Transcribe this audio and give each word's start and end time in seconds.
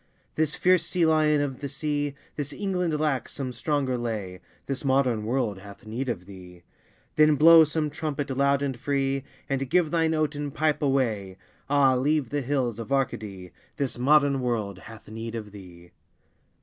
This 0.33 0.55
fierce 0.55 0.83
sea 0.87 1.05
lion 1.05 1.41
of 1.41 1.59
the 1.59 1.69
sea, 1.69 2.15
This 2.35 2.53
England 2.53 2.99
lacks 2.99 3.33
some 3.33 3.51
stronger 3.51 3.99
lay, 3.99 4.39
This 4.65 4.83
modern 4.83 5.25
world 5.25 5.59
hath 5.59 5.85
need 5.85 6.09
of 6.09 6.25
thee! 6.25 6.63
Then 7.17 7.35
blow 7.35 7.63
some 7.65 7.91
trumpet 7.91 8.35
loud 8.35 8.63
and 8.63 8.75
free, 8.79 9.23
And 9.47 9.69
give 9.69 9.91
thine 9.91 10.15
oaten 10.15 10.49
pipe 10.49 10.81
away, 10.81 11.37
Ah, 11.69 11.93
leave 11.93 12.31
the 12.31 12.41
hills 12.41 12.79
of 12.79 12.91
Arcady! 12.91 13.51
This 13.77 13.99
modern 13.99 14.41
world 14.41 14.79
hath 14.89 15.07
need 15.07 15.35
of 15.35 15.51
thee! 15.51 15.91